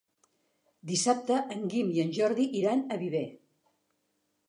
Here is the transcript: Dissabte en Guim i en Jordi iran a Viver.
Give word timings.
Dissabte 0.91 1.37
en 1.57 1.69
Guim 1.75 1.93
i 1.99 2.03
en 2.07 2.17
Jordi 2.19 2.49
iran 2.65 2.85
a 2.97 3.01
Viver. 3.07 3.25